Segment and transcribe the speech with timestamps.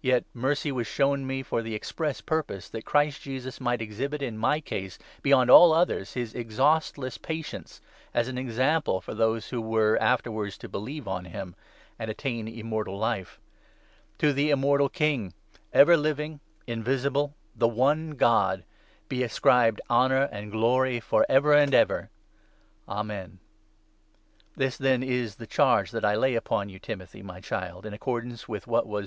[0.00, 4.22] Yet mercy was shown 16 me for the express purpose that Christ Jesus might exhibit
[4.22, 7.80] in my case, beyond all others, his exhaustless patience,
[8.14, 11.56] as an example for those who were afterwards to believe on him
[11.98, 13.40] and attain Immortal Life.
[14.18, 15.34] To the Immortal King,
[15.72, 18.62] ever 17 living, invisible, the one God,
[19.08, 22.10] be ascribed honour and glory for ever and ever.
[22.88, 23.40] Amen.
[24.54, 27.40] This, then, is the charge that I lay upon you, 18 HIS charge Timothy, my
[27.40, 29.06] Child, in accordance with what was to Timothy.